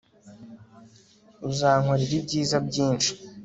Uzankorera 1.49 2.13
ibyiza 2.19 2.57
byinshi 2.67 3.09